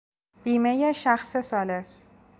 بیمهی 0.43 0.93
شخص 0.93 1.35
ثالث 1.41 2.03